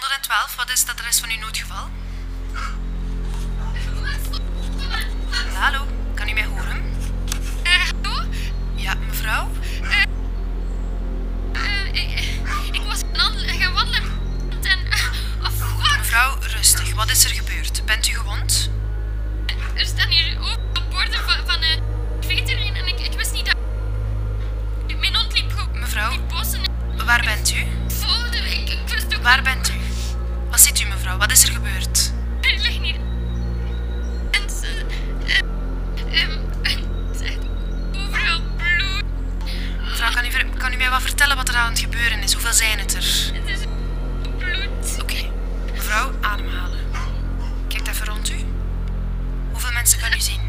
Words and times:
112, 0.00 0.56
wat 0.56 0.70
is 0.70 0.80
het 0.80 0.90
adres 0.90 1.18
van 1.20 1.30
uw 1.30 1.38
noodgeval? 1.38 1.88
Hallo, 5.54 5.86
kan 6.14 6.28
u 6.28 6.32
mij 6.32 6.44
horen? 6.44 6.82
Eh, 7.62 7.72
hallo? 8.02 8.24
Ja, 8.74 8.94
mevrouw? 8.94 9.50
Eh, 11.52 11.86
ik, 11.92 12.24
ik 12.72 12.82
was 12.82 13.00
gaan 13.58 13.72
wandelen- 13.72 14.02
en... 14.62 14.78
eh. 14.90 15.98
Mevrouw, 15.98 16.38
rustig. 16.40 16.94
Wat 16.94 17.10
is 17.10 17.24
er 17.24 17.30
gebeurd? 17.30 17.84
Bent 17.86 18.08
u 18.08 18.12
gewond? 18.14 18.70
Er 19.74 19.86
staan 19.86 20.08
hier 20.08 20.38
ook 20.40 20.90
borden 20.90 21.20
van, 21.26 21.36
van 21.46 21.62
eh, 21.62 21.80
vetering 22.20 22.76
en 22.76 22.86
ik, 22.86 23.00
ik 23.00 23.12
wist 23.12 23.32
niet 23.32 23.46
dat... 23.46 23.56
Mijn 24.98 25.14
hond 25.16 25.32
liep 25.32 25.50
gewoon... 25.52 25.78
Mevrouw? 25.78 26.12
Waar 27.04 27.22
bent 27.24 27.52
u? 27.54 27.66
voelde. 27.88 28.36
Ik, 28.38 28.68
ik 28.68 28.88
wist 28.88 29.16
ook... 29.16 29.22
Waar 29.22 29.42
bent 29.42 29.68
u? 29.70 29.73
Mevrouw? 31.04 31.18
Wat 31.18 31.32
is 31.32 31.42
er 31.42 31.52
gebeurd? 31.52 32.12
Er 32.40 32.58
liggen 32.60 32.82
hier... 32.82 32.96
En 34.30 34.50
ze... 34.50 34.84
overal 37.92 38.40
bloed. 38.56 39.02
Mevrouw, 39.80 40.10
kan 40.12 40.24
u, 40.24 40.58
kan 40.58 40.72
u 40.72 40.76
mij 40.76 40.90
wat 40.90 41.02
vertellen 41.02 41.36
wat 41.36 41.48
er 41.48 41.54
aan 41.56 41.70
het 41.70 41.78
gebeuren 41.78 42.22
is? 42.22 42.32
Hoeveel 42.32 42.52
zijn 42.52 42.78
het 42.78 42.94
er? 42.94 43.32
Het 43.34 43.48
is 43.48 43.64
bloed. 44.38 45.02
Oké. 45.02 45.30
Mevrouw, 45.72 46.10
ademhalen. 46.20 46.80
Kijk 47.68 47.88
even 47.88 48.06
rond 48.06 48.30
u. 48.30 48.44
Hoeveel 49.50 49.72
mensen 49.72 50.00
kan 50.00 50.12
u 50.12 50.20
zien? 50.20 50.43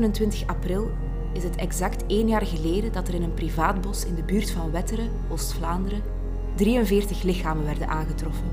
27 0.00 0.46
april 0.46 0.90
is 1.32 1.42
het 1.42 1.56
exact 1.56 2.06
één 2.06 2.28
jaar 2.28 2.46
geleden 2.46 2.92
dat 2.92 3.08
er 3.08 3.14
in 3.14 3.22
een 3.22 3.34
privaatbos 3.34 4.04
in 4.04 4.14
de 4.14 4.22
buurt 4.22 4.50
van 4.50 4.70
Wetteren, 4.70 5.10
Oost-Vlaanderen, 5.28 6.02
43 6.54 7.22
lichamen 7.22 7.64
werden 7.64 7.88
aangetroffen. 7.88 8.46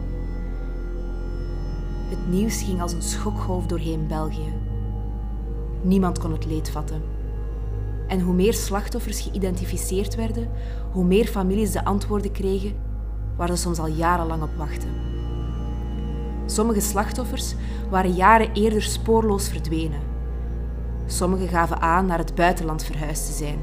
Het 2.10 2.28
nieuws 2.30 2.62
ging 2.62 2.82
als 2.82 2.94
een 2.94 3.02
schokgolf 3.02 3.66
doorheen 3.66 4.08
België. 4.08 4.54
Niemand 5.82 6.20
kon 6.20 6.32
het 6.32 6.46
leed 6.46 6.70
vatten. 6.70 7.02
En 8.08 8.20
hoe 8.20 8.34
meer 8.34 8.54
slachtoffers 8.54 9.22
geïdentificeerd 9.22 10.16
werden, 10.16 10.50
hoe 10.92 11.04
meer 11.04 11.26
families 11.26 11.72
de 11.72 11.86
antwoorden 11.86 12.32
kregen 12.32 12.76
waar 13.38 13.48
ze 13.48 13.56
soms 13.56 13.80
al 13.80 13.88
jarenlang 13.88 14.44
op 14.44 14.56
wachten. 14.58 14.90
Sommige 16.46 16.82
slachtoffers 16.82 17.56
waren 17.90 18.14
jaren 18.14 18.54
eerder 18.54 18.82
spoorloos 18.82 19.50
verdwenen. 19.50 20.16
Sommigen 21.08 21.48
gaven 21.48 21.82
aan 21.82 22.06
naar 22.06 22.18
het 22.18 22.36
buitenland 22.36 22.84
verhuisd 22.84 23.26
te 23.26 23.34
zijn 23.34 23.60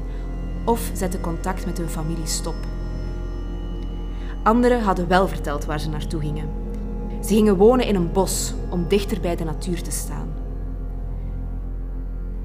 of 0.65 0.89
zetten 0.93 1.21
contact 1.21 1.65
met 1.65 1.77
hun 1.77 1.89
familie 1.89 2.27
stop. 2.27 2.55
Anderen 4.43 4.81
hadden 4.81 5.07
wel 5.07 5.27
verteld 5.27 5.65
waar 5.65 5.79
ze 5.79 5.89
naartoe 5.89 6.21
gingen. 6.21 6.49
Ze 7.21 7.33
gingen 7.33 7.57
wonen 7.57 7.85
in 7.85 7.95
een 7.95 8.11
bos 8.11 8.53
om 8.69 8.87
dichter 8.87 9.21
bij 9.21 9.35
de 9.35 9.43
natuur 9.43 9.81
te 9.81 9.91
staan. 9.91 10.33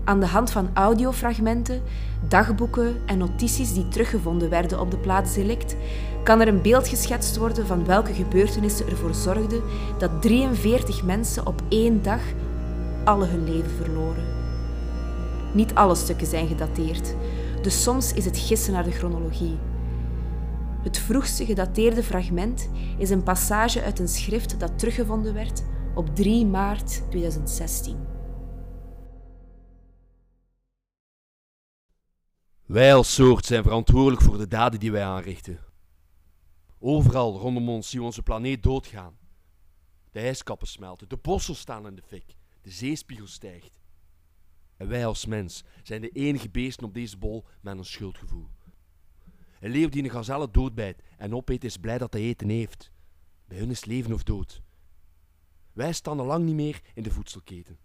Aan 0.04 0.20
de 0.20 0.26
hand 0.26 0.50
van 0.50 0.70
audiofragmenten, 0.74 1.82
dagboeken 2.28 2.96
en 3.06 3.18
notities 3.18 3.72
die 3.74 3.88
teruggevonden 3.88 4.50
werden 4.50 4.80
op 4.80 4.90
de 4.90 4.98
plaatsdelict, 4.98 5.76
kan 6.24 6.40
er 6.40 6.48
een 6.48 6.62
beeld 6.62 6.88
geschetst 6.88 7.36
worden 7.36 7.66
van 7.66 7.84
welke 7.84 8.12
gebeurtenissen 8.12 8.88
ervoor 8.88 9.14
zorgden 9.14 9.62
dat 9.98 10.22
43 10.22 11.04
mensen 11.04 11.46
op 11.46 11.62
één 11.68 12.02
dag 12.02 12.20
alle 13.04 13.26
hun 13.26 13.44
leven 13.44 13.70
verloren. 13.70 14.39
Niet 15.54 15.74
alle 15.74 15.94
stukken 15.94 16.26
zijn 16.26 16.46
gedateerd, 16.46 17.14
dus 17.62 17.82
soms 17.82 18.12
is 18.12 18.24
het 18.24 18.38
gissen 18.38 18.72
naar 18.72 18.84
de 18.84 18.90
chronologie. 18.90 19.58
Het 20.82 20.98
vroegste 20.98 21.44
gedateerde 21.44 22.02
fragment 22.02 22.70
is 22.98 23.10
een 23.10 23.22
passage 23.22 23.82
uit 23.82 23.98
een 23.98 24.08
schrift 24.08 24.60
dat 24.60 24.78
teruggevonden 24.78 25.34
werd 25.34 25.62
op 25.94 26.16
3 26.16 26.46
maart 26.46 27.10
2016. 27.10 28.06
Wij 32.66 32.94
als 32.94 33.14
soort 33.14 33.44
zijn 33.44 33.62
verantwoordelijk 33.62 34.22
voor 34.22 34.38
de 34.38 34.48
daden 34.48 34.80
die 34.80 34.92
wij 34.92 35.04
aanrichten. 35.04 35.58
Overal 36.78 37.38
rondom 37.38 37.68
ons 37.68 37.90
zien 37.90 38.00
we 38.00 38.06
onze 38.06 38.22
planeet 38.22 38.62
doodgaan. 38.62 39.18
De 40.10 40.20
ijskappen 40.20 40.68
smelten, 40.68 41.08
de 41.08 41.16
bossen 41.16 41.56
staan 41.56 41.86
in 41.86 41.94
de 41.94 42.02
fik, 42.02 42.34
de 42.62 42.70
zeespiegel 42.70 43.26
stijgt. 43.26 43.79
En 44.80 44.88
wij 44.88 45.06
als 45.06 45.26
mens 45.26 45.64
zijn 45.82 46.00
de 46.00 46.08
enige 46.08 46.48
beesten 46.50 46.84
op 46.86 46.94
deze 46.94 47.18
bol 47.18 47.46
met 47.60 47.78
een 47.78 47.84
schuldgevoel. 47.84 48.48
Een 49.60 49.70
leeuw 49.70 49.88
die 49.88 50.02
een 50.02 50.10
gazelle 50.10 50.50
doodbijt 50.50 51.02
en 51.16 51.34
opeet 51.34 51.64
is 51.64 51.76
blij 51.76 51.98
dat 51.98 52.12
hij 52.12 52.22
eten 52.22 52.48
heeft. 52.48 52.92
Bij 53.44 53.58
hun 53.58 53.70
is 53.70 53.84
leven 53.84 54.12
of 54.12 54.22
dood. 54.22 54.62
Wij 55.72 55.92
staan 55.92 56.20
al 56.20 56.26
lang 56.26 56.44
niet 56.44 56.54
meer 56.54 56.80
in 56.94 57.02
de 57.02 57.10
voedselketen. 57.10 57.78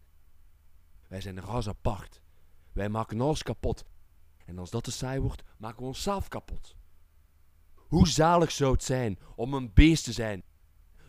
Wij 1.07 1.22
zijn 1.22 1.41
ras 1.41 1.67
apart. 1.67 2.22
Wij 2.73 2.89
maken 2.89 3.22
alles 3.22 3.44
kapot. 3.44 3.85
En 4.45 4.57
als 4.57 4.69
dat 4.69 4.83
te 4.83 4.91
saai 4.91 5.19
wordt, 5.19 5.44
maken 5.57 5.79
we 5.79 5.85
onszelf 5.85 6.27
kapot. 6.27 6.75
Hoe 7.75 8.07
zalig 8.07 8.51
zou 8.51 8.72
het 8.72 8.83
zijn 8.83 9.19
om 9.35 9.53
een 9.53 9.73
beest 9.73 10.03
te 10.03 10.12
zijn, 10.12 10.44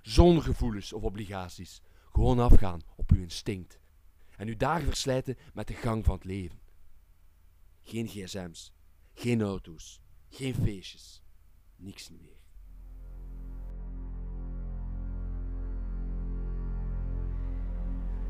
zonder 0.02 0.42
gevoelens 0.42 0.92
of 0.92 1.02
obligaties. 1.02 1.82
Gewoon 2.12 2.38
afgaan 2.38 2.80
op 2.96 3.10
uw 3.10 3.20
instinct. 3.20 3.78
En 4.36 4.48
uw 4.48 4.56
dagen 4.56 4.86
verslijten 4.86 5.36
met 5.54 5.66
de 5.66 5.74
gang 5.74 6.04
van 6.04 6.14
het 6.14 6.24
leven. 6.24 6.58
Geen 7.82 8.06
gsm's, 8.08 8.72
geen 9.14 9.42
auto's, 9.42 10.00
geen 10.28 10.54
feestjes, 10.54 11.22
niks 11.76 12.10
meer. 12.10 12.34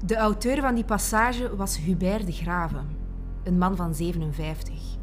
De 0.05 0.17
auteur 0.17 0.61
van 0.61 0.75
die 0.75 0.85
passage 0.85 1.57
was 1.57 1.79
Hubert 1.79 2.27
de 2.27 2.33
Grave, 2.33 2.85
een 3.45 3.59
man 3.59 3.77
van 3.77 3.95
57. 3.95 4.97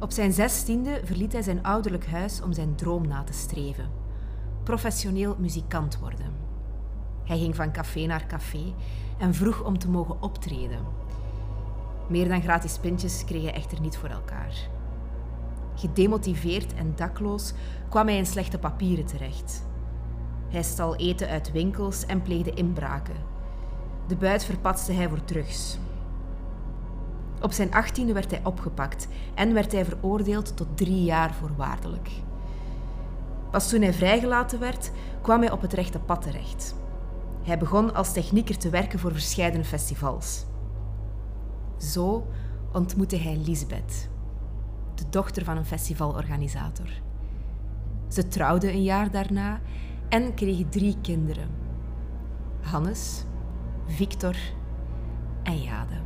Op 0.00 0.10
zijn 0.10 0.32
zestiende 0.32 1.00
verliet 1.04 1.32
hij 1.32 1.42
zijn 1.42 1.62
ouderlijk 1.62 2.06
huis 2.06 2.40
om 2.40 2.52
zijn 2.52 2.76
droom 2.76 3.06
na 3.06 3.24
te 3.24 3.32
streven: 3.32 3.90
professioneel 4.64 5.36
muzikant 5.38 5.98
worden. 5.98 6.51
Hij 7.24 7.38
ging 7.38 7.56
van 7.56 7.72
café 7.72 8.06
naar 8.06 8.26
café 8.26 8.74
en 9.18 9.34
vroeg 9.34 9.64
om 9.64 9.78
te 9.78 9.90
mogen 9.90 10.22
optreden. 10.22 10.84
Meer 12.08 12.28
dan 12.28 12.42
gratis 12.42 12.78
pintjes 12.78 13.24
kreeg 13.24 13.42
hij 13.42 13.54
echter 13.54 13.80
niet 13.80 13.96
voor 13.96 14.08
elkaar. 14.08 14.54
Gedemotiveerd 15.74 16.74
en 16.74 16.92
dakloos 16.96 17.52
kwam 17.88 18.06
hij 18.06 18.16
in 18.16 18.26
slechte 18.26 18.58
papieren 18.58 19.06
terecht. 19.06 19.66
Hij 20.48 20.62
stal 20.62 20.96
eten 20.96 21.28
uit 21.28 21.52
winkels 21.52 22.06
en 22.06 22.22
pleegde 22.22 22.54
inbraken. 22.54 23.16
De 24.06 24.16
buit 24.16 24.44
verpatste 24.44 24.92
hij 24.92 25.08
voor 25.08 25.24
drugs. 25.24 25.78
Op 27.40 27.52
zijn 27.52 27.72
achttiende 27.72 28.12
werd 28.12 28.30
hij 28.30 28.40
opgepakt 28.44 29.08
en 29.34 29.54
werd 29.54 29.72
hij 29.72 29.84
veroordeeld 29.84 30.56
tot 30.56 30.76
drie 30.76 31.04
jaar 31.04 31.34
voorwaardelijk. 31.34 32.10
Pas 33.50 33.68
toen 33.68 33.82
hij 33.82 33.92
vrijgelaten 33.92 34.60
werd, 34.60 34.90
kwam 35.22 35.40
hij 35.40 35.50
op 35.50 35.60
het 35.60 35.72
rechte 35.72 35.98
pad 35.98 36.22
terecht. 36.22 36.74
Hij 37.42 37.58
begon 37.58 37.94
als 37.94 38.12
technieker 38.12 38.58
te 38.58 38.70
werken 38.70 38.98
voor 38.98 39.12
verscheidene 39.12 39.64
festivals. 39.64 40.44
Zo 41.76 42.26
ontmoette 42.72 43.16
hij 43.16 43.36
Lisbeth, 43.36 44.08
de 44.94 45.04
dochter 45.10 45.44
van 45.44 45.56
een 45.56 45.64
festivalorganisator. 45.64 46.88
Ze 48.08 48.28
trouwde 48.28 48.72
een 48.72 48.82
jaar 48.82 49.10
daarna 49.10 49.60
en 50.08 50.34
kreeg 50.34 50.68
drie 50.68 50.96
kinderen: 51.00 51.48
Hannes, 52.60 53.24
Victor 53.86 54.36
en 55.42 55.62
Jade. 55.62 56.00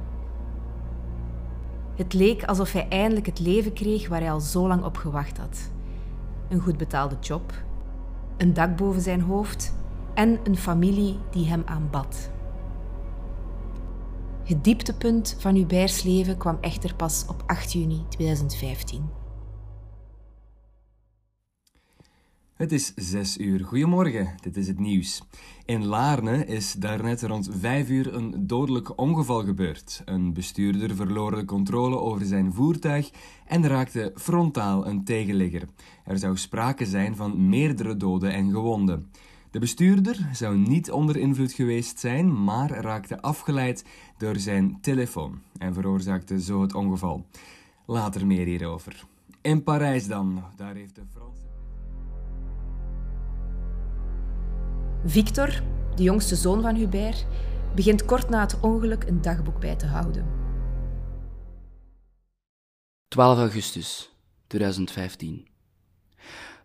Het 1.94 2.12
leek 2.12 2.44
alsof 2.44 2.72
hij 2.72 2.88
eindelijk 2.88 3.26
het 3.26 3.38
leven 3.38 3.72
kreeg 3.72 4.08
waar 4.08 4.20
hij 4.20 4.32
al 4.32 4.40
zo 4.40 4.68
lang 4.68 4.84
op 4.84 4.96
gewacht 4.96 5.38
had. 5.38 5.70
Een 6.48 6.60
goed 6.60 6.76
betaalde 6.76 7.16
job, 7.20 7.52
een 8.36 8.52
dak 8.52 8.76
boven 8.76 9.02
zijn 9.02 9.20
hoofd 9.20 9.74
en 10.16 10.40
een 10.44 10.56
familie 10.56 11.18
die 11.30 11.46
hem 11.46 11.62
aanbad. 11.64 12.30
Het 14.44 14.64
dieptepunt 14.64 15.36
van 15.38 15.54
Hubert's 15.54 16.02
leven 16.02 16.36
kwam 16.36 16.58
echter 16.60 16.94
pas 16.94 17.24
op 17.28 17.42
8 17.46 17.72
juni 17.72 18.04
2015. 18.08 19.04
Het 22.54 22.72
is 22.72 22.92
6 22.94 23.38
uur. 23.38 23.64
Goedemorgen, 23.64 24.34
dit 24.40 24.56
is 24.56 24.68
het 24.68 24.78
nieuws. 24.78 25.22
In 25.64 25.84
Laarne 25.84 26.46
is 26.46 26.72
daarnet 26.72 27.22
rond 27.22 27.48
5 27.58 27.88
uur 27.88 28.14
een 28.14 28.46
dodelijk 28.46 28.98
ongeval 28.98 29.44
gebeurd. 29.44 30.02
Een 30.04 30.32
bestuurder 30.32 30.94
verloor 30.94 31.34
de 31.34 31.44
controle 31.44 31.98
over 31.98 32.26
zijn 32.26 32.52
voertuig 32.52 33.10
en 33.46 33.66
raakte 33.66 34.12
frontaal 34.14 34.86
een 34.86 35.04
tegenligger. 35.04 35.68
Er 36.04 36.18
zou 36.18 36.36
sprake 36.36 36.86
zijn 36.86 37.16
van 37.16 37.48
meerdere 37.48 37.96
doden 37.96 38.32
en 38.32 38.50
gewonden. 38.50 39.10
De 39.50 39.58
bestuurder 39.58 40.28
zou 40.32 40.56
niet 40.56 40.90
onder 40.90 41.16
invloed 41.16 41.52
geweest 41.52 41.98
zijn, 41.98 42.44
maar 42.44 42.70
raakte 42.70 43.22
afgeleid 43.22 43.84
door 44.18 44.36
zijn 44.36 44.78
telefoon 44.80 45.40
en 45.58 45.74
veroorzaakte 45.74 46.40
zo 46.40 46.62
het 46.62 46.74
ongeval. 46.74 47.26
Later 47.86 48.26
meer 48.26 48.46
hierover. 48.46 49.04
In 49.40 49.62
Parijs 49.62 50.06
dan, 50.06 50.44
daar 50.56 50.74
heeft 50.74 50.94
de 50.94 51.02
Franse. 51.12 51.42
Victor, 55.04 55.62
de 55.94 56.02
jongste 56.02 56.36
zoon 56.36 56.62
van 56.62 56.74
Hubert, 56.74 57.26
begint 57.74 58.04
kort 58.04 58.28
na 58.28 58.40
het 58.40 58.60
ongeluk 58.60 59.04
een 59.04 59.22
dagboek 59.22 59.60
bij 59.60 59.76
te 59.76 59.86
houden. 59.86 60.26
12 63.08 63.38
augustus 63.38 64.10
2015. 64.46 65.46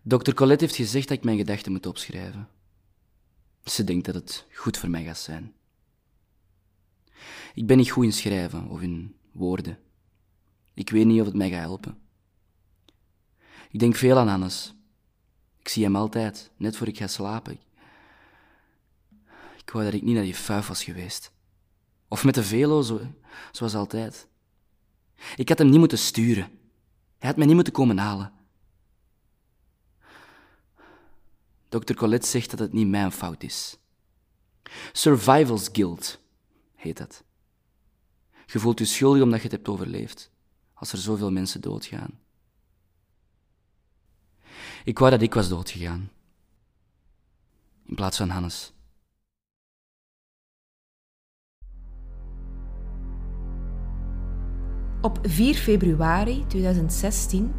Dokter 0.01 0.33
Colette 0.33 0.63
heeft 0.63 0.75
gezegd 0.75 1.07
dat 1.07 1.17
ik 1.17 1.23
mijn 1.23 1.37
gedachten 1.37 1.71
moet 1.71 1.85
opschrijven. 1.85 2.47
Ze 3.63 3.83
denkt 3.83 4.05
dat 4.05 4.15
het 4.15 4.45
goed 4.53 4.77
voor 4.77 4.89
mij 4.89 5.03
gaat 5.03 5.17
zijn. 5.17 5.53
Ik 7.53 7.67
ben 7.67 7.77
niet 7.77 7.91
goed 7.91 8.03
in 8.03 8.13
schrijven 8.13 8.67
of 8.67 8.81
in 8.81 9.15
woorden. 9.31 9.77
Ik 10.73 10.89
weet 10.89 11.05
niet 11.05 11.19
of 11.19 11.25
het 11.25 11.35
mij 11.35 11.49
gaat 11.49 11.59
helpen. 11.59 11.99
Ik 13.69 13.79
denk 13.79 13.95
veel 13.95 14.17
aan 14.17 14.27
Hannes. 14.27 14.73
Ik 15.59 15.67
zie 15.67 15.83
hem 15.83 15.95
altijd, 15.95 16.51
net 16.57 16.77
voor 16.77 16.87
ik 16.87 16.97
ga 16.97 17.07
slapen. 17.07 17.59
Ik 19.57 19.69
wou 19.69 19.85
dat 19.85 19.93
ik 19.93 20.01
niet 20.01 20.15
naar 20.15 20.23
die 20.23 20.35
fuif 20.35 20.67
was 20.67 20.83
geweest. 20.83 21.31
Of 22.07 22.23
met 22.23 22.35
de 22.35 22.43
velo, 22.43 22.81
zo, 22.81 23.01
zoals 23.51 23.75
altijd. 23.75 24.27
Ik 25.35 25.49
had 25.49 25.57
hem 25.57 25.69
niet 25.69 25.79
moeten 25.79 25.97
sturen. 25.97 26.43
Hij 27.17 27.29
had 27.29 27.37
mij 27.37 27.45
niet 27.45 27.55
moeten 27.55 27.73
komen 27.73 27.97
halen. 27.97 28.31
Dr. 31.71 31.93
Colette 31.93 32.27
zegt 32.27 32.49
dat 32.49 32.59
het 32.59 32.73
niet 32.73 32.87
mijn 32.87 33.11
fout 33.11 33.43
is. 33.43 33.77
Survival's 34.91 35.69
guilt 35.71 36.19
heet 36.75 36.97
dat. 36.97 37.23
Je 38.45 38.59
voelt 38.59 38.79
je 38.79 38.85
schuldig 38.85 39.21
omdat 39.21 39.37
je 39.37 39.43
het 39.43 39.55
hebt 39.55 39.67
overleefd, 39.67 40.31
als 40.73 40.91
er 40.91 40.97
zoveel 40.97 41.31
mensen 41.31 41.61
doodgaan. 41.61 42.19
Ik 44.83 44.99
wou 44.99 45.11
dat 45.11 45.21
ik 45.21 45.33
was 45.33 45.49
doodgegaan, 45.49 46.11
in 47.85 47.95
plaats 47.95 48.17
van 48.17 48.29
Hannes. 48.29 48.73
Op 55.01 55.19
4 55.21 55.55
februari 55.55 56.45
2016, 56.47 57.53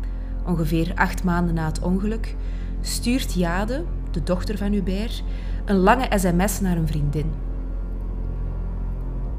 ongeveer 0.46 0.94
acht 0.94 1.24
maanden 1.24 1.54
na 1.54 1.66
het 1.66 1.80
ongeluk, 1.80 2.36
stuurt 2.80 3.34
Jade, 3.34 4.00
de 4.14 4.22
dochter 4.22 4.58
van 4.58 4.72
Hubert, 4.72 5.22
een 5.64 5.76
lange 5.76 6.18
sms 6.18 6.60
naar 6.60 6.76
een 6.76 6.86
vriendin. 6.86 7.34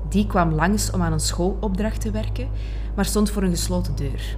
Die 0.09 0.27
kwam 0.27 0.51
langs 0.51 0.91
om 0.91 1.01
aan 1.01 1.13
een 1.13 1.19
schoolopdracht 1.19 2.01
te 2.01 2.11
werken, 2.11 2.51
maar 2.95 3.05
stond 3.05 3.31
voor 3.31 3.43
een 3.43 3.49
gesloten 3.49 3.95
deur. 3.95 4.37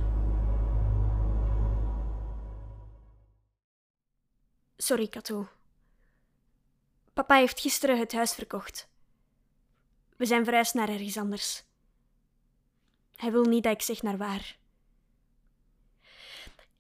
Sorry, 4.78 5.08
Kato. 5.08 5.48
Papa 7.14 7.36
heeft 7.36 7.60
gisteren 7.60 8.00
het 8.00 8.14
huis 8.14 8.34
verkocht. 8.34 8.88
We 10.18 10.26
zijn 10.26 10.44
verhuisd 10.44 10.74
naar 10.74 10.90
ergens 10.90 11.18
anders. 11.18 11.64
Hij 13.16 13.32
wil 13.32 13.44
niet 13.44 13.64
dat 13.64 13.74
ik 13.74 13.82
zeg 13.82 14.02
naar 14.02 14.18
waar. 14.18 14.58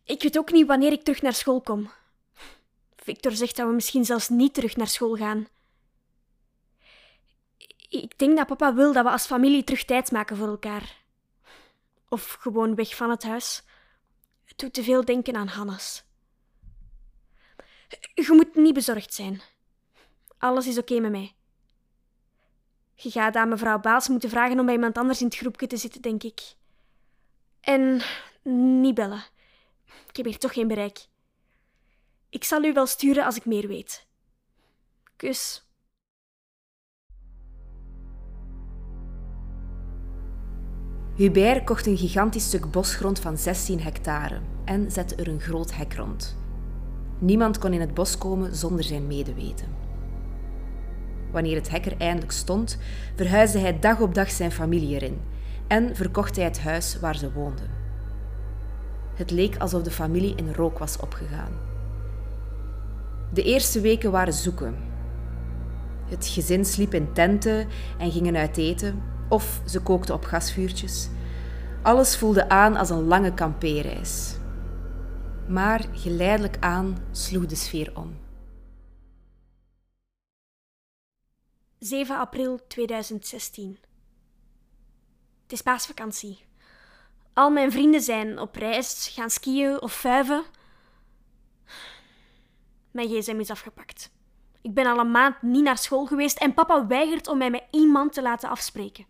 Ik 0.04 0.22
weet 0.22 0.38
ook 0.38 0.52
niet 0.52 0.68
wanneer 0.68 0.92
ik 0.92 1.04
terug 1.04 1.22
naar 1.22 1.34
school 1.34 1.62
kom. 1.62 1.90
Victor 3.06 3.32
zegt 3.32 3.56
dat 3.56 3.68
we 3.68 3.74
misschien 3.74 4.06
zelfs 4.06 4.30
niet 4.30 4.54
terug 4.54 4.76
naar 4.76 4.88
school 4.88 5.16
gaan. 5.16 5.48
Ik 7.90 8.18
denk 8.18 8.38
dat 8.38 8.48
papa 8.48 8.74
wil 8.74 8.94
dat 8.94 9.04
we 9.04 9.12
als 9.12 9.26
familie 9.26 9.64
terug 9.64 9.86
tijd 9.86 10.12
maken 10.12 10.38
voor 10.38 10.48
elkaar. 10.48 11.04
Of 12.10 12.38
gewoon 12.40 12.76
weg 12.76 12.96
van 12.96 13.10
het 13.10 13.24
huis. 13.24 13.64
Het 14.46 14.58
doet 14.58 14.74
te 14.74 14.84
veel 14.84 15.06
denken 15.06 15.36
aan 15.36 15.48
Hannes. 15.48 16.04
Je 18.14 18.28
moet 18.28 18.56
niet 18.56 18.74
bezorgd 18.74 19.14
zijn. 19.14 19.42
Alles 20.38 20.68
is 20.68 20.78
oké 20.78 21.00
met 21.00 21.12
mij. 21.12 21.36
Je 22.96 23.12
gaat 23.12 23.36
aan 23.36 23.50
mevrouw 23.50 23.80
Baals 23.80 24.08
moeten 24.08 24.30
vragen 24.30 24.60
om 24.60 24.66
bij 24.66 24.76
iemand 24.76 24.98
anders 24.98 25.20
in 25.20 25.26
het 25.26 25.36
groepje 25.36 25.68
te 25.68 25.78
zitten, 25.78 26.02
denk 26.02 26.24
ik. 26.24 26.42
En 27.62 28.02
niet 28.80 28.96
bellen. 28.96 29.24
Ik 30.08 30.16
heb 30.16 30.26
hier 30.26 30.38
toch 30.38 30.54
geen 30.54 30.68
bereik. 30.68 31.08
Ik 32.36 32.44
zal 32.44 32.64
u 32.64 32.74
wel 32.74 32.86
sturen 32.86 33.26
als 33.26 33.36
ik 33.36 33.46
meer 33.46 33.68
weet. 33.68 34.08
Kus. 35.16 35.70
Hubert 41.16 41.64
kocht 41.64 41.86
een 41.86 41.98
gigantisch 41.98 42.46
stuk 42.46 42.72
bosgrond 42.72 43.20
van 43.20 43.38
16 43.38 43.82
hectare 43.82 44.42
en 44.66 44.92
zette 44.92 45.16
er 45.16 45.28
een 45.28 45.40
groot 45.42 45.76
hek 45.76 45.94
rond. 45.94 46.38
Niemand 47.20 47.58
kon 47.58 47.74
in 47.74 47.80
het 47.80 47.94
bos 47.94 48.18
komen 48.18 48.56
zonder 48.56 48.84
zijn 48.84 49.08
medeweten. 49.08 49.76
Wanneer 51.32 51.56
het 51.56 51.70
hek 51.70 51.86
er 51.86 51.98
eindelijk 51.98 52.32
stond, 52.32 52.78
verhuisde 53.16 53.60
hij 53.60 53.80
dag 53.80 54.00
op 54.00 54.14
dag 54.16 54.32
zijn 54.32 54.52
familie 54.52 54.96
erin 54.96 55.22
en 55.68 55.96
verkocht 55.96 56.36
hij 56.36 56.46
het 56.46 56.60
huis 56.60 57.00
waar 57.00 57.16
ze 57.16 57.32
woonden. 57.32 57.70
Het 59.14 59.32
leek 59.32 59.58
alsof 59.58 59.82
de 59.82 59.92
familie 59.92 60.36
in 60.36 60.54
rook 60.54 60.78
was 60.78 60.98
opgegaan. 60.98 61.74
De 63.36 63.44
eerste 63.44 63.82
weken 63.82 64.12
waren 64.12 64.34
zoeken. 64.34 64.78
Het 66.06 66.28
gezin 66.28 66.66
sliep 66.66 66.94
in 66.94 67.14
tenten 67.14 67.68
en 67.98 68.12
gingen 68.12 68.36
uit 68.36 68.58
eten, 68.58 69.04
of 69.30 69.62
ze 69.66 69.82
kookten 69.82 70.16
op 70.16 70.24
gasvuurtjes. 70.24 71.10
Alles 71.84 72.18
voelde 72.18 72.50
aan 72.50 72.76
als 72.76 72.90
een 72.90 73.04
lange 73.04 73.34
kampeerreis. 73.34 74.36
Maar 75.48 75.86
geleidelijk 75.92 76.58
aan 76.60 76.98
sloeg 77.12 77.46
de 77.46 77.56
sfeer 77.56 77.92
om. 77.96 78.18
7 81.80 82.18
april 82.18 82.60
2016. 82.68 83.78
Het 85.44 85.52
is 85.52 85.62
paasvakantie. 85.62 86.46
Al 87.34 87.50
mijn 87.50 87.72
vrienden 87.72 88.02
zijn 88.02 88.40
op 88.40 88.56
reis, 88.56 89.08
gaan 89.14 89.30
skiën 89.30 89.82
of 89.82 89.94
vuiven. 89.94 90.44
Mijn 92.96 93.10
gsm 93.10 93.40
is 93.40 93.50
afgepakt. 93.50 94.12
Ik 94.62 94.74
ben 94.74 94.86
al 94.86 95.00
een 95.00 95.12
maand 95.12 95.42
niet 95.42 95.64
naar 95.64 95.78
school 95.78 96.06
geweest 96.06 96.38
en 96.38 96.54
papa 96.54 96.88
weigert 96.88 97.28
om 97.28 97.38
mij 97.38 97.50
met 97.50 97.64
iemand 97.72 98.14
te 98.14 98.22
laten 98.22 98.50
afspreken. 98.50 99.06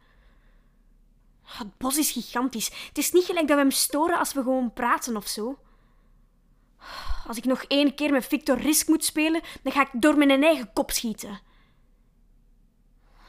Het 1.44 1.78
bos 1.78 1.98
is 1.98 2.12
gigantisch. 2.12 2.88
Het 2.88 2.98
is 2.98 3.12
niet 3.12 3.24
gelijk 3.24 3.48
dat 3.48 3.56
we 3.56 3.62
hem 3.62 3.72
storen 3.72 4.18
als 4.18 4.34
we 4.34 4.44
gewoon 4.44 4.74
praten 4.74 5.16
of 5.16 5.28
zo. 5.28 5.60
Als 7.28 7.38
ik 7.38 7.46
nog 7.46 7.64
één 7.64 7.96
keer 7.96 8.12
met 8.12 8.26
Victor 8.26 8.58
Risk 8.58 8.88
moet 8.88 9.06
spelen, 9.06 9.42
dan 9.64 9.72
ga 9.72 9.82
ik 9.82 9.90
door 9.94 10.18
mijn 10.18 10.44
eigen 10.44 10.74
kop 10.74 10.92
schieten. 10.92 11.40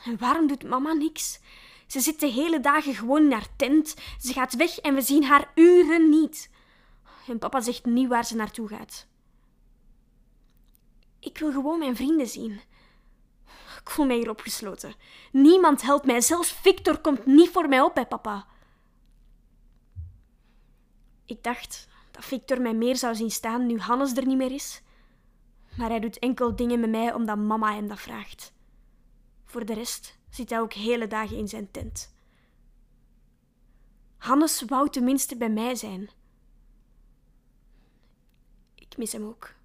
En 0.05 0.19
waarom 0.19 0.47
doet 0.47 0.69
mama 0.69 0.93
niks? 0.93 1.41
Ze 1.87 2.01
zit 2.01 2.21
de 2.21 2.31
hele 2.31 2.61
dagen 2.61 2.95
gewoon 2.95 3.23
in 3.23 3.33
haar 3.33 3.57
tent. 3.57 3.95
Ze 4.21 4.33
gaat 4.33 4.57
weg 4.57 4.79
en 4.79 4.95
we 4.95 5.01
zien 5.01 5.25
haar 5.25 5.51
uren 5.55 6.09
niet. 6.09 6.51
En 7.27 7.39
papa 7.39 7.61
zegt 7.61 7.85
niet 7.85 8.09
waar 8.09 8.25
ze 8.25 8.37
naartoe 8.37 8.69
gaat. 8.69 9.07
Ik 11.27 11.39
wil 11.39 11.53
gewoon 11.53 11.79
mijn 11.79 11.97
vrienden 11.97 12.27
zien. 12.27 12.61
Ik 13.81 13.91
voel 13.91 14.07
mij 14.07 14.17
hier 14.17 14.31
opgesloten. 14.31 14.95
Niemand 15.33 15.83
helpt 15.83 16.07
mij. 16.07 16.21
Zelfs 16.21 16.53
Victor 16.53 16.99
komt 16.99 17.27
niet 17.27 17.51
voor 17.51 17.69
mij 17.69 17.81
op 17.81 17.95
bij 17.95 18.07
papa. 18.07 18.47
Ik 21.25 21.43
dacht 21.43 21.89
dat 22.11 22.25
Victor 22.25 22.61
mij 22.61 22.75
meer 22.75 22.97
zou 22.97 23.15
zien 23.15 23.31
staan 23.31 23.67
nu 23.67 23.79
Hannes 23.79 24.17
er 24.17 24.27
niet 24.27 24.37
meer 24.37 24.53
is. 24.53 24.83
Maar 25.77 25.89
hij 25.89 26.01
doet 26.01 26.19
enkel 26.19 26.57
dingen 26.57 26.81
met 26.81 26.91
mij 26.91 27.15
omdat 27.15 27.39
mama 27.39 27.75
hem 27.75 27.89
dat 27.89 28.01
vraagt. 28.01 28.53
Voor 29.45 29.65
de 29.65 29.75
rest 29.75 30.19
zit 30.31 30.51
hij 30.51 30.61
ook 30.61 30.73
hele 30.73 31.07
dagen 31.07 31.37
in 31.37 31.49
zijn 31.49 31.71
tent. 31.71 32.15
Hannes 34.17 34.63
wou 34.63 34.91
tenminste 34.91 35.37
bij 35.37 35.51
mij 35.51 35.75
zijn. 35.75 36.11
Ik 38.75 38.97
mis 38.97 39.13
hem 39.13 39.25
ook. 39.25 39.56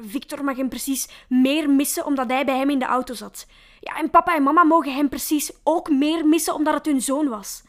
Victor 0.00 0.44
mag 0.44 0.56
hem 0.56 0.68
precies 0.68 1.08
meer 1.28 1.70
missen 1.70 2.06
omdat 2.06 2.28
hij 2.30 2.44
bij 2.44 2.56
hem 2.56 2.70
in 2.70 2.78
de 2.78 2.84
auto 2.84 3.14
zat. 3.14 3.46
Ja, 3.80 3.98
en 3.98 4.10
papa 4.10 4.36
en 4.36 4.42
mama 4.42 4.64
mogen 4.64 4.94
hem 4.94 5.08
precies 5.08 5.52
ook 5.62 5.90
meer 5.90 6.26
missen 6.26 6.54
omdat 6.54 6.74
het 6.74 6.86
hun 6.86 7.00
zoon 7.00 7.28
was. 7.28 7.62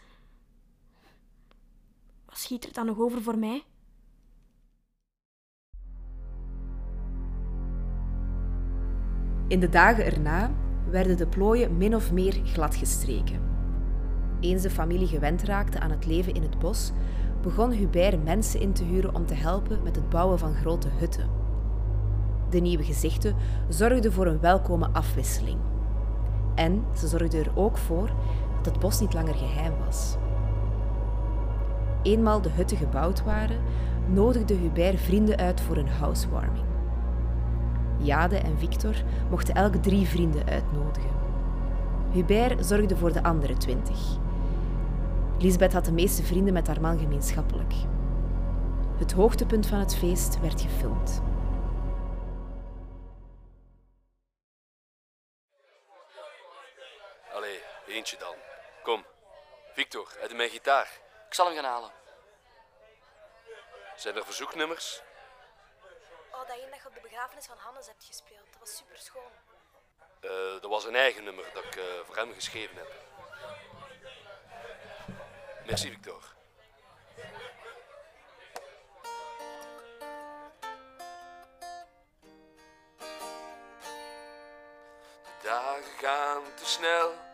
Wat 2.26 2.38
schiet 2.38 2.66
er 2.66 2.74
dan 2.74 2.86
nog 2.86 3.00
over 3.00 3.22
voor 3.22 3.38
mij? 3.38 3.64
In 9.48 9.60
de 9.60 9.70
dagen 9.70 10.06
erna 10.06 10.52
werden 10.90 11.18
de 11.18 11.28
plooien 11.28 11.78
min 11.78 11.96
of 11.96 12.12
meer 12.12 12.42
gladgestreken. 12.44 13.48
Eens 14.40 14.62
de 14.62 14.70
familie 14.70 15.08
gewend 15.08 15.44
raakte 15.44 15.80
aan 15.80 15.92
het 15.92 16.06
leven 16.06 16.34
in 16.34 16.42
het 16.42 16.60
bos, 16.60 16.92
begon 17.42 17.72
Hubert 17.72 18.24
mensen 18.24 18.60
in 18.60 18.74
te 18.74 18.84
huren 18.84 19.16
om 19.16 19.26
te 19.26 19.34
helpen 19.34 19.84
met 19.84 19.96
het 19.96 20.10
bouwen 20.10 20.40
van 20.40 20.54
grote 20.54 20.88
hutten. 20.90 21.39
De 22.50 22.60
nieuwe 22.60 22.84
gezichten 22.84 23.36
zorgden 23.68 24.14
voor 24.14 24.26
een 24.26 24.40
welkome 24.40 24.90
afwisseling. 24.92 25.58
En 26.56 26.84
ze 26.96 27.08
zorgden 27.08 27.40
er 27.40 27.52
ook 27.56 27.78
voor 27.78 28.10
dat 28.56 28.66
het 28.66 28.80
bos 28.80 29.00
niet 29.00 29.14
langer 29.14 29.36
geheim 29.36 29.74
was. 29.86 30.16
Eenmaal 32.02 32.42
de 32.42 32.50
hutten 32.50 32.78
gebouwd 32.78 33.24
waren, 33.24 33.58
nodigde 34.08 34.54
Hubert 34.54 35.02
vrienden 35.02 35.38
uit 35.38 35.62
voor 35.62 35.78
een 35.78 35.88
housewarming. 35.88 36.66
Jade 37.98 38.38
en 38.38 38.58
Victor 38.58 38.96
mochten 39.30 39.56
elk 39.56 39.76
drie 39.76 40.08
vrienden 40.08 40.46
uitnodigen. 40.46 41.10
Hubert 42.12 42.66
zorgde 42.66 42.98
voor 42.98 43.14
de 43.14 43.24
andere 43.24 43.58
twintig. 43.58 44.18
Lisbeth 45.38 45.74
had 45.74 45.86
de 45.86 45.92
meeste 45.92 46.24
vrienden 46.24 46.54
met 46.54 46.68
haar 46.68 46.82
man 46.82 46.98
gemeenschappelijk. 47.00 47.74
Het 48.98 49.12
hoogtepunt 49.12 49.68
van 49.68 49.80
het 49.80 49.96
feest 49.96 50.40
werd 50.42 50.62
gefilmd. 50.62 51.22
Dan. 58.00 58.36
Kom. 58.84 59.06
Victor, 59.74 60.12
heb 60.18 60.30
je 60.30 60.36
mijn 60.36 60.50
gitaar? 60.50 60.92
Ik 61.28 61.34
zal 61.34 61.46
hem 61.46 61.56
gaan 61.56 61.64
halen. 61.64 61.92
Zijn 63.96 64.16
er 64.16 64.26
verzoeknummers? 64.26 65.02
Oh, 66.32 66.48
dat 66.48 66.58
een 66.58 66.70
dat 66.70 66.80
je 66.82 66.88
op 66.88 66.94
de 66.94 67.02
begrafenis 67.02 67.46
van 67.46 67.58
Hannes 67.58 67.88
hebt 67.88 68.04
gespeeld. 68.04 68.46
Dat 68.52 68.60
was 68.60 68.78
super 68.78 68.98
schoon. 68.98 69.32
Eh, 70.20 70.62
dat 70.62 70.70
was 70.70 70.86
een 70.86 70.96
eigen 70.96 71.24
nummer 71.24 71.46
dat 71.54 71.64
ik 71.64 71.76
eh, 71.76 71.84
voor 72.06 72.16
hem 72.16 72.34
geschreven 72.34 72.78
heb. 72.78 72.92
Merci, 75.66 75.90
Victor. 75.90 76.24
De 85.26 85.44
dagen 85.44 85.84
gaan 85.84 86.44
te 86.56 86.66
snel 86.66 87.29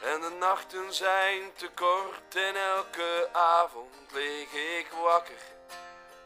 en 0.00 0.20
de 0.20 0.30
nachten 0.38 0.92
zijn 0.94 1.52
te 1.54 1.68
kort 1.74 2.36
en 2.36 2.56
elke 2.56 3.28
avond 3.32 3.94
lig 4.12 4.52
ik 4.52 4.86
wakker, 5.02 5.42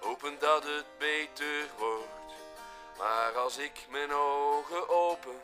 hopend 0.00 0.40
dat 0.40 0.64
het 0.64 0.98
beter 0.98 1.68
wordt. 1.78 2.08
Maar 2.98 3.36
als 3.36 3.56
ik 3.56 3.86
mijn 3.88 4.12
ogen 4.12 4.88
open 4.88 5.40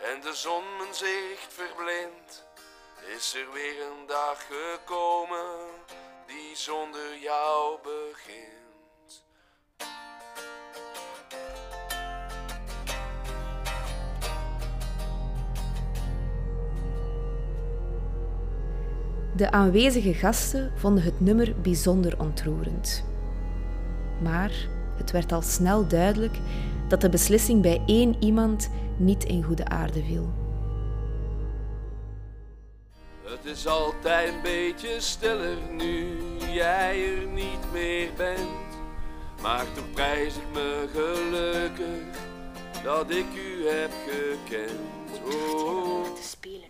en 0.00 0.20
de 0.20 0.34
zon 0.34 0.76
mijn 0.76 0.94
zicht 0.94 1.52
verblindt, 1.52 2.44
is 3.06 3.34
er 3.34 3.52
weer 3.52 3.82
een 3.82 4.06
dag 4.06 4.46
gekomen 4.46 5.68
die 6.26 6.56
zonder 6.56 7.16
jou 7.16 7.78
begint. 7.82 8.59
De 19.40 19.50
aanwezige 19.50 20.14
gasten 20.14 20.72
vonden 20.76 21.02
het 21.02 21.20
nummer 21.20 21.54
bijzonder 21.62 22.20
ontroerend. 22.20 23.04
Maar 24.22 24.52
het 24.96 25.10
werd 25.10 25.32
al 25.32 25.42
snel 25.42 25.88
duidelijk 25.88 26.38
dat 26.88 27.00
de 27.00 27.08
beslissing 27.08 27.62
bij 27.62 27.82
één 27.86 28.16
iemand 28.18 28.70
niet 28.96 29.24
in 29.24 29.42
goede 29.42 29.64
aarde 29.64 30.02
viel. 30.02 30.32
Het 33.24 33.44
is 33.44 33.66
altijd 33.66 34.28
een 34.28 34.42
beetje 34.42 35.00
stiller 35.00 35.56
nu 35.76 36.18
jij 36.52 37.04
er 37.04 37.26
niet 37.26 37.72
meer 37.72 38.10
bent. 38.16 38.68
Maar 39.42 39.64
toch 39.74 39.90
prijs 39.92 40.36
ik 40.36 40.52
me 40.52 40.88
gelukkig 40.92 42.18
dat 42.84 43.10
ik 43.10 43.26
u 43.34 43.68
heb 43.68 43.90
gekend. 44.06 45.20
Oh. 45.24 46.14
te 46.14 46.22
spelen 46.22 46.69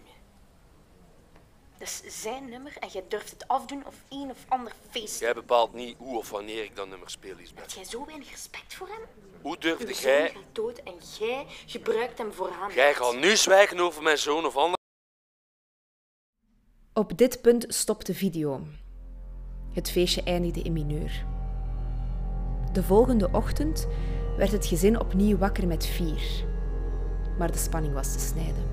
is 1.91 2.23
zijn 2.23 2.49
nummer 2.49 2.77
en 2.81 2.89
jij 2.89 3.05
durft 3.09 3.31
het 3.31 3.49
afdoen 3.49 3.87
of 3.87 3.95
een 4.09 4.31
of 4.31 4.39
ander 4.49 4.73
feest. 4.91 5.21
Jij 5.21 5.35
bepaalt 5.35 5.73
niet 5.75 5.97
hoe 5.99 6.19
of 6.19 6.31
wanneer 6.31 6.65
ik 6.65 6.77
dat 6.77 6.89
nummer 6.89 7.11
speel, 7.11 7.31
Heb 7.31 7.39
Lisbeth. 7.39 7.73
jij 7.73 7.85
zo 7.85 8.07
weinig 8.07 8.31
respect 8.31 8.75
voor 8.75 8.89
hem? 8.89 9.01
Hoe 9.43 9.59
durfde 9.59 9.95
zoon 9.95 10.11
jij... 10.13 10.29
gaat 10.29 10.43
dood 10.53 10.79
en 10.79 10.95
jij 11.19 11.47
gebruikt 11.67 12.19
hem 12.19 12.33
voor 12.33 12.51
haar. 12.51 12.75
Jij 12.75 12.95
gaat 12.95 13.17
nu 13.17 13.37
zwijgen 13.37 13.81
over 13.81 14.03
mijn 14.03 14.19
zoon 14.19 14.47
of 14.47 14.57
ander. 14.57 14.79
Op 16.93 17.19
dit 17.19 17.41
punt 17.41 17.65
stopt 17.69 18.07
de 18.07 18.15
video. 18.15 18.67
Het 19.73 19.91
feestje 19.91 20.23
eindigde 20.23 20.61
in 20.63 20.73
mineur. 20.73 21.25
De 22.73 22.83
volgende 22.83 23.29
ochtend 23.33 23.87
werd 24.37 24.53
het 24.53 24.67
gezin 24.67 25.01
opnieuw 25.01 25.39
wakker 25.39 25.67
met 25.67 25.87
vier. 25.87 26.45
Maar 27.39 27.53
de 27.53 27.59
spanning 27.59 27.95
was 27.95 28.13
te 28.13 28.19
snijden. 28.19 28.69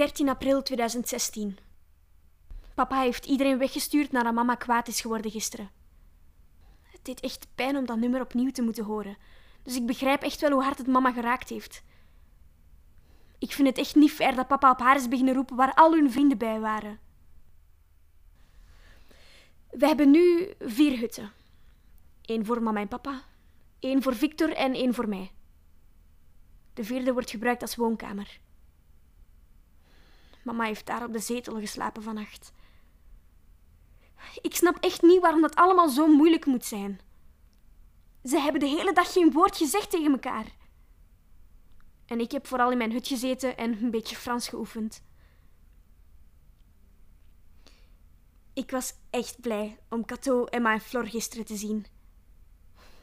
...13 0.00 0.28
april 0.28 0.62
2016. 0.62 1.58
Papa 2.74 3.00
heeft 3.00 3.26
iedereen 3.26 3.58
weggestuurd 3.58 4.12
nadat 4.12 4.34
mama 4.34 4.54
kwaad 4.54 4.88
is 4.88 5.00
geworden 5.00 5.30
gisteren. 5.30 5.70
Het 6.82 7.04
deed 7.04 7.20
echt 7.20 7.46
pijn 7.54 7.76
om 7.76 7.86
dat 7.86 7.98
nummer 7.98 8.20
opnieuw 8.20 8.50
te 8.50 8.62
moeten 8.62 8.84
horen. 8.84 9.16
Dus 9.62 9.76
ik 9.76 9.86
begrijp 9.86 10.22
echt 10.22 10.40
wel 10.40 10.50
hoe 10.50 10.62
hard 10.62 10.78
het 10.78 10.86
mama 10.86 11.12
geraakt 11.12 11.48
heeft. 11.48 11.82
Ik 13.38 13.52
vind 13.52 13.68
het 13.68 13.78
echt 13.78 13.94
niet 13.94 14.10
fair 14.10 14.34
dat 14.34 14.48
papa 14.48 14.70
op 14.70 14.78
haar 14.78 14.96
is 14.96 15.08
beginnen 15.08 15.34
roepen 15.34 15.56
waar 15.56 15.74
al 15.74 15.92
hun 15.92 16.12
vrienden 16.12 16.38
bij 16.38 16.60
waren. 16.60 16.98
We 19.70 19.86
hebben 19.86 20.10
nu 20.10 20.54
vier 20.58 20.98
hutten. 20.98 21.32
Eén 22.22 22.46
voor 22.46 22.62
mama 22.62 22.80
en 22.80 22.88
papa, 22.88 23.22
één 23.78 24.02
voor 24.02 24.14
Victor 24.14 24.52
en 24.52 24.74
één 24.74 24.94
voor 24.94 25.08
mij. 25.08 25.30
De 26.74 26.84
vierde 26.84 27.12
wordt 27.12 27.30
gebruikt 27.30 27.62
als 27.62 27.76
woonkamer. 27.76 28.40
Mama 30.44 30.64
heeft 30.64 30.86
daar 30.86 31.04
op 31.04 31.12
de 31.12 31.18
zetel 31.18 31.58
geslapen 31.58 32.02
vannacht. 32.02 32.52
Ik 34.40 34.54
snap 34.54 34.76
echt 34.80 35.02
niet 35.02 35.20
waarom 35.20 35.40
dat 35.40 35.54
allemaal 35.54 35.88
zo 35.88 36.06
moeilijk 36.06 36.46
moet 36.46 36.64
zijn. 36.64 37.00
Ze 38.24 38.38
hebben 38.38 38.60
de 38.60 38.66
hele 38.66 38.92
dag 38.92 39.12
geen 39.12 39.32
woord 39.32 39.56
gezegd 39.56 39.90
tegen 39.90 40.12
elkaar. 40.12 40.46
En 42.06 42.20
ik 42.20 42.30
heb 42.30 42.46
vooral 42.46 42.70
in 42.70 42.78
mijn 42.78 42.92
hut 42.92 43.08
gezeten 43.08 43.56
en 43.56 43.82
een 43.82 43.90
beetje 43.90 44.16
Frans 44.16 44.48
geoefend. 44.48 45.02
Ik 48.52 48.70
was 48.70 48.94
echt 49.10 49.40
blij 49.40 49.78
om 49.88 50.04
Cato, 50.04 50.44
Emma 50.44 50.72
en 50.72 50.80
Flor 50.80 51.06
gisteren 51.06 51.44
te 51.44 51.56
zien. 51.56 51.86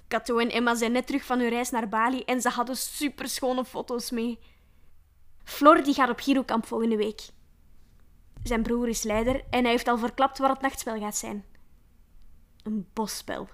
Cato 0.07 0.37
en 0.37 0.51
Emma 0.51 0.75
zijn 0.75 0.91
net 0.91 1.07
terug 1.07 1.25
van 1.25 1.39
hun 1.39 1.49
reis 1.49 1.69
naar 1.69 1.89
Bali 1.89 2.21
en 2.21 2.41
ze 2.41 2.49
hadden 2.49 2.77
superschone 2.77 3.65
foto's 3.65 4.11
mee. 4.11 4.39
Flor 5.47 5.83
die 5.83 5.93
gaat 5.93 6.09
op 6.09 6.19
Girokamp 6.19 6.65
volgende 6.65 6.95
week. 6.95 7.21
Zijn 8.43 8.63
broer 8.63 8.87
is 8.87 9.03
leider 9.03 9.43
en 9.49 9.61
hij 9.61 9.71
heeft 9.71 9.87
al 9.87 9.97
verklapt 9.97 10.37
waar 10.37 10.49
het 10.49 10.61
nachtspel 10.61 10.99
gaat 10.99 11.15
zijn. 11.15 11.45
Een 12.63 12.87
bosspel. 12.93 13.47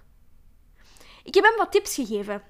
Ik 1.23 1.33
heb 1.33 1.43
hem 1.43 1.57
wat 1.57 1.71
tips 1.71 1.95
gegeven. 1.95 2.43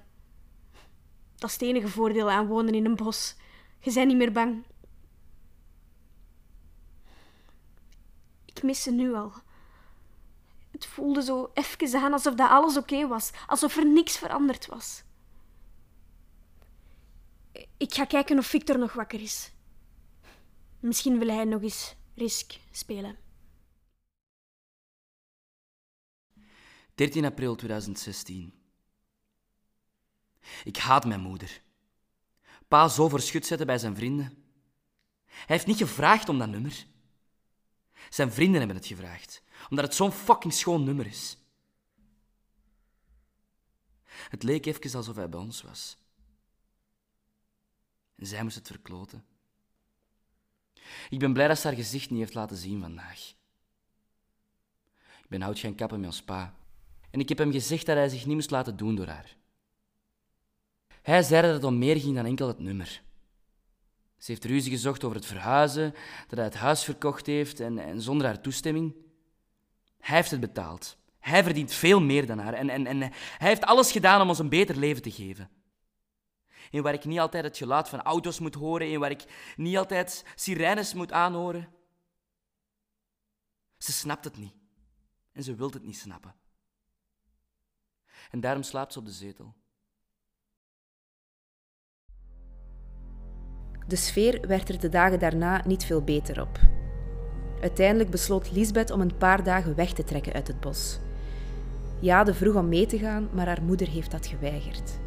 Dat 1.36 1.48
is 1.48 1.52
het 1.54 1.62
enige 1.62 1.88
voordeel 1.88 2.30
aan 2.30 2.46
wonen 2.46 2.74
in 2.74 2.84
een 2.84 2.96
bos. 2.96 3.36
Je 3.80 3.92
bent 3.92 4.06
niet 4.06 4.16
meer 4.16 4.32
bang. 4.32 4.64
Ik 8.44 8.62
mis 8.62 8.82
ze 8.82 8.90
nu 8.90 9.14
al. 9.14 9.32
Het 10.70 10.86
voelde 10.86 11.22
zo 11.22 11.50
even 11.54 12.00
aan 12.00 12.12
alsof 12.12 12.34
dat 12.34 12.50
alles 12.50 12.76
oké 12.76 13.06
was, 13.06 13.30
alsof 13.46 13.76
er 13.76 13.86
niks 13.86 14.18
veranderd 14.18 14.66
was. 14.66 15.02
Ik 17.76 17.94
ga 17.94 18.04
kijken 18.04 18.38
of 18.38 18.46
Victor 18.46 18.78
nog 18.78 18.92
wakker 18.92 19.20
is. 19.20 19.52
Misschien 20.80 21.18
wil 21.18 21.28
hij 21.28 21.44
nog 21.44 21.62
eens 21.62 21.94
Risk 22.14 22.52
spelen. 22.70 23.18
13 26.94 27.24
april 27.24 27.54
2016. 27.54 28.52
Ik 30.64 30.76
haat 30.76 31.04
mijn 31.06 31.20
moeder. 31.20 31.62
Pa 32.68 32.88
zo 32.88 33.08
voor 33.08 33.20
schut 33.20 33.46
zetten 33.46 33.66
bij 33.66 33.78
zijn 33.78 33.96
vrienden. 33.96 34.44
Hij 35.24 35.44
heeft 35.46 35.66
niet 35.66 35.76
gevraagd 35.76 36.28
om 36.28 36.38
dat 36.38 36.48
nummer. 36.48 36.86
Zijn 38.10 38.32
vrienden 38.32 38.58
hebben 38.58 38.76
het 38.76 38.86
gevraagd, 38.86 39.42
omdat 39.70 39.84
het 39.84 39.94
zo'n 39.94 40.12
fucking 40.12 40.52
schoon 40.52 40.84
nummer 40.84 41.06
is. 41.06 41.38
Het 44.04 44.42
leek 44.42 44.66
even 44.66 44.96
alsof 44.96 45.16
hij 45.16 45.28
bij 45.28 45.40
ons 45.40 45.62
was. 45.62 45.96
En 48.16 48.26
zij 48.26 48.42
moest 48.42 48.56
het 48.56 48.66
verkloten. 48.66 49.24
Ik 51.08 51.18
ben 51.18 51.32
blij 51.32 51.48
dat 51.48 51.58
ze 51.58 51.66
haar 51.66 51.76
gezicht 51.76 52.10
niet 52.10 52.18
heeft 52.18 52.34
laten 52.34 52.56
zien 52.56 52.80
vandaag. 52.80 53.34
Ik 55.22 55.28
ben 55.28 55.42
oud 55.42 55.58
gaan 55.58 55.74
kappen 55.74 56.00
met 56.00 56.08
ons 56.08 56.22
pa. 56.22 56.54
En 57.10 57.20
ik 57.20 57.28
heb 57.28 57.38
hem 57.38 57.52
gezegd 57.52 57.86
dat 57.86 57.96
hij 57.96 58.08
zich 58.08 58.26
niet 58.26 58.34
moest 58.34 58.50
laten 58.50 58.76
doen 58.76 58.94
door 58.94 59.06
haar. 59.06 59.36
Hij 61.02 61.22
zei 61.22 61.42
dat 61.42 61.54
het 61.54 61.64
om 61.64 61.78
meer 61.78 62.00
ging 62.00 62.14
dan 62.14 62.24
enkel 62.24 62.48
het 62.48 62.58
nummer. 62.58 63.02
Ze 64.18 64.30
heeft 64.30 64.44
ruzie 64.44 64.70
gezocht 64.70 65.04
over 65.04 65.16
het 65.16 65.26
verhuizen, 65.26 65.94
dat 66.28 66.36
hij 66.38 66.44
het 66.44 66.54
huis 66.54 66.84
verkocht 66.84 67.26
heeft 67.26 67.60
en, 67.60 67.78
en 67.78 68.00
zonder 68.00 68.26
haar 68.26 68.40
toestemming. 68.40 68.94
Hij 69.98 70.16
heeft 70.16 70.30
het 70.30 70.40
betaald. 70.40 70.96
Hij 71.18 71.42
verdient 71.42 71.72
veel 71.72 72.00
meer 72.00 72.26
dan 72.26 72.38
haar 72.38 72.54
en, 72.54 72.68
en, 72.68 72.86
en 72.86 73.00
hij 73.38 73.48
heeft 73.48 73.64
alles 73.64 73.92
gedaan 73.92 74.20
om 74.20 74.28
ons 74.28 74.38
een 74.38 74.48
beter 74.48 74.76
leven 74.76 75.02
te 75.02 75.10
geven. 75.10 75.50
In 76.74 76.82
waar 76.82 76.94
ik 76.94 77.04
niet 77.04 77.18
altijd 77.18 77.44
het 77.44 77.56
geluid 77.56 77.88
van 77.88 78.02
auto's 78.02 78.38
moet 78.38 78.54
horen, 78.54 78.90
in 78.90 79.00
waar 79.00 79.10
ik 79.10 79.52
niet 79.56 79.76
altijd 79.76 80.24
sirenes 80.34 80.94
moet 80.94 81.12
aanhoren. 81.12 81.68
Ze 83.78 83.92
snapt 83.92 84.24
het 84.24 84.36
niet 84.36 84.54
en 85.32 85.42
ze 85.42 85.54
wil 85.54 85.70
het 85.70 85.82
niet 85.82 85.96
snappen. 85.96 86.34
En 88.30 88.40
daarom 88.40 88.62
slaapt 88.62 88.92
ze 88.92 88.98
op 88.98 89.04
de 89.04 89.12
zetel. 89.12 89.54
De 93.86 93.96
sfeer 93.96 94.46
werd 94.46 94.68
er 94.68 94.80
de 94.80 94.88
dagen 94.88 95.18
daarna 95.18 95.66
niet 95.66 95.84
veel 95.84 96.02
beter 96.02 96.40
op. 96.40 96.58
Uiteindelijk 97.60 98.10
besloot 98.10 98.50
Lisbeth 98.50 98.90
om 98.90 99.00
een 99.00 99.16
paar 99.16 99.44
dagen 99.44 99.74
weg 99.74 99.92
te 99.92 100.04
trekken 100.04 100.32
uit 100.32 100.46
het 100.46 100.60
bos. 100.60 100.98
Jade 102.00 102.34
vroeg 102.34 102.54
om 102.54 102.68
mee 102.68 102.86
te 102.86 102.98
gaan, 102.98 103.28
maar 103.32 103.46
haar 103.46 103.62
moeder 103.62 103.88
heeft 103.88 104.10
dat 104.10 104.26
geweigerd. 104.26 105.02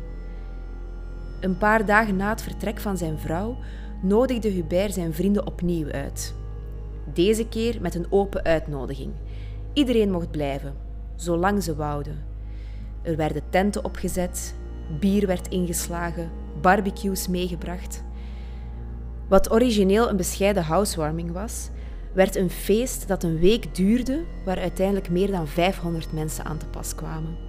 Een 1.39 1.57
paar 1.57 1.85
dagen 1.85 2.15
na 2.15 2.29
het 2.29 2.41
vertrek 2.41 2.79
van 2.79 2.97
zijn 2.97 3.19
vrouw 3.19 3.57
nodigde 4.01 4.49
Hubert 4.49 4.93
zijn 4.93 5.13
vrienden 5.13 5.47
opnieuw 5.47 5.91
uit. 5.91 6.35
Deze 7.13 7.47
keer 7.47 7.81
met 7.81 7.95
een 7.95 8.11
open 8.11 8.43
uitnodiging. 8.43 9.11
Iedereen 9.73 10.11
mocht 10.11 10.31
blijven, 10.31 10.73
zolang 11.15 11.63
ze 11.63 11.75
wouden. 11.75 12.23
Er 13.01 13.15
werden 13.15 13.41
tenten 13.49 13.85
opgezet, 13.85 14.55
bier 14.99 15.27
werd 15.27 15.47
ingeslagen, 15.47 16.29
barbecues 16.61 17.27
meegebracht. 17.27 18.03
Wat 19.27 19.51
origineel 19.51 20.09
een 20.09 20.17
bescheiden 20.17 20.63
housewarming 20.63 21.31
was, 21.31 21.69
werd 22.13 22.35
een 22.35 22.49
feest 22.49 23.07
dat 23.07 23.23
een 23.23 23.39
week 23.39 23.75
duurde, 23.75 24.23
waar 24.45 24.59
uiteindelijk 24.59 25.09
meer 25.09 25.31
dan 25.31 25.47
500 25.47 26.11
mensen 26.13 26.45
aan 26.45 26.57
te 26.57 26.65
pas 26.67 26.95
kwamen. 26.95 27.46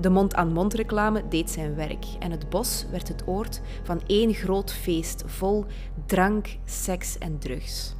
De 0.00 0.10
mond-aan-mond 0.10 0.74
reclame 0.74 1.28
deed 1.28 1.50
zijn 1.50 1.74
werk 1.74 2.04
en 2.18 2.30
het 2.30 2.48
bos 2.48 2.86
werd 2.90 3.08
het 3.08 3.26
oord 3.26 3.60
van 3.82 4.02
één 4.06 4.34
groot 4.34 4.72
feest 4.72 5.22
vol 5.26 5.64
drank, 6.06 6.56
seks 6.64 7.18
en 7.18 7.38
drugs. 7.38 7.94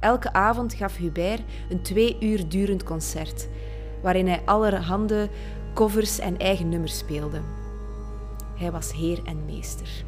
Elke 0.00 0.32
avond 0.32 0.74
gaf 0.74 0.96
Hubert 0.96 1.42
een 1.68 1.82
twee 1.82 2.16
uur 2.20 2.48
durend 2.48 2.82
concert, 2.82 3.48
waarin 4.02 4.26
hij 4.26 4.42
allerhande 4.44 5.28
covers 5.74 6.18
en 6.18 6.38
eigen 6.38 6.68
nummers 6.68 6.98
speelde. 6.98 7.40
Hij 8.56 8.70
was 8.70 8.92
heer 8.92 9.24
en 9.24 9.44
meester. 9.44 10.04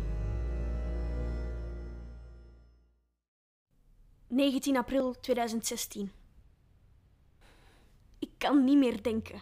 19 4.28 4.76
april 4.76 5.14
2016. 5.20 6.12
Ik 8.18 8.30
kan 8.38 8.64
niet 8.64 8.78
meer 8.78 9.02
denken. 9.02 9.40